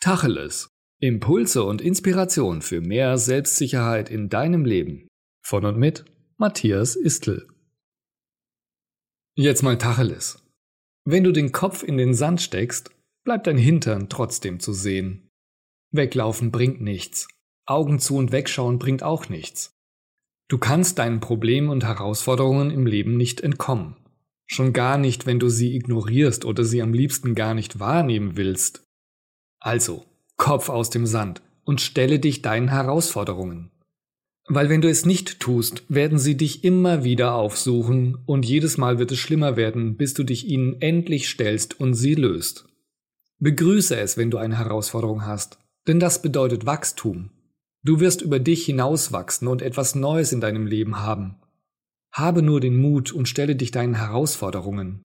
[0.00, 0.70] Tacheles.
[1.00, 5.08] Impulse und Inspiration für mehr Selbstsicherheit in deinem Leben.
[5.44, 6.04] Von und mit
[6.36, 7.48] Matthias Istl.
[9.34, 10.46] Jetzt mal Tacheles.
[11.04, 12.92] Wenn du den Kopf in den Sand steckst,
[13.24, 15.28] bleibt dein Hintern trotzdem zu sehen.
[15.90, 17.26] Weglaufen bringt nichts.
[17.66, 19.76] Augen zu und wegschauen bringt auch nichts.
[20.46, 23.96] Du kannst deinen Problemen und Herausforderungen im Leben nicht entkommen.
[24.46, 28.87] Schon gar nicht, wenn du sie ignorierst oder sie am liebsten gar nicht wahrnehmen willst.
[29.60, 30.04] Also,
[30.36, 33.70] Kopf aus dem Sand und stelle dich deinen Herausforderungen.
[34.46, 38.98] Weil wenn du es nicht tust, werden sie dich immer wieder aufsuchen und jedes Mal
[38.98, 42.66] wird es schlimmer werden, bis du dich ihnen endlich stellst und sie löst.
[43.40, 47.30] Begrüße es, wenn du eine Herausforderung hast, denn das bedeutet Wachstum.
[47.84, 51.36] Du wirst über dich hinauswachsen und etwas Neues in deinem Leben haben.
[52.10, 55.02] Habe nur den Mut und stelle dich deinen Herausforderungen.